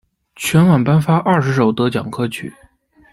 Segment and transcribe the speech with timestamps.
[0.35, 2.51] 全晚颁发二十首得奖歌曲。